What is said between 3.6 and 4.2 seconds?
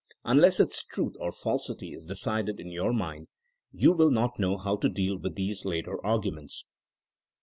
you will